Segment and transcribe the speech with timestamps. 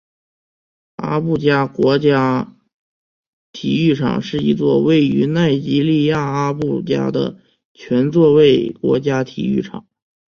[0.95, 2.57] 阿布加国家
[3.51, 7.39] 体育场是一座位于奈及利亚阿布加的
[7.75, 9.85] 全座位国家体育场。